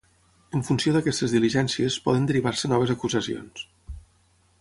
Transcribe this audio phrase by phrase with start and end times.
[0.59, 3.67] En funció d’aquestes diligències, poden derivar-se noves acusacions.